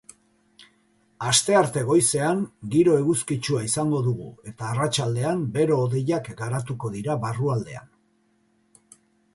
Astearte 1.31 1.83
goizean 1.89 2.41
giro 2.77 2.95
eguzkitsua 3.01 3.61
izango 3.67 4.01
dugu 4.09 4.31
eta 4.53 4.71
arratsaldean 4.71 5.45
bero-hodeiak 5.59 6.35
garatuko 6.43 6.93
dira 6.99 7.21
barrualdean. 7.29 7.95